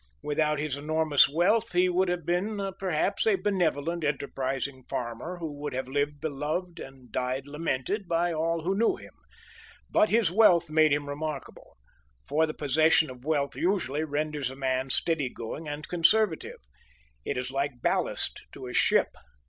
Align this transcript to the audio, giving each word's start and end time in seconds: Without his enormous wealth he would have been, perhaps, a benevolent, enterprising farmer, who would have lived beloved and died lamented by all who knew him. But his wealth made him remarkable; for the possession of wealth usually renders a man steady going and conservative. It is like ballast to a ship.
Without 0.23 0.57
his 0.57 0.75
enormous 0.77 1.29
wealth 1.29 1.73
he 1.73 1.87
would 1.87 2.07
have 2.09 2.25
been, 2.25 2.71
perhaps, 2.79 3.27
a 3.27 3.35
benevolent, 3.35 4.03
enterprising 4.03 4.83
farmer, 4.89 5.37
who 5.37 5.51
would 5.59 5.73
have 5.73 5.87
lived 5.87 6.19
beloved 6.19 6.79
and 6.79 7.11
died 7.11 7.47
lamented 7.47 8.07
by 8.07 8.33
all 8.33 8.63
who 8.63 8.73
knew 8.75 8.95
him. 8.95 9.13
But 9.91 10.09
his 10.09 10.31
wealth 10.31 10.71
made 10.71 10.91
him 10.91 11.07
remarkable; 11.07 11.77
for 12.27 12.47
the 12.47 12.55
possession 12.55 13.11
of 13.11 13.23
wealth 13.25 13.55
usually 13.55 14.03
renders 14.03 14.49
a 14.49 14.55
man 14.55 14.89
steady 14.89 15.29
going 15.29 15.67
and 15.67 15.87
conservative. 15.87 16.57
It 17.23 17.37
is 17.37 17.51
like 17.51 17.83
ballast 17.83 18.41
to 18.53 18.65
a 18.65 18.73
ship. 18.73 19.09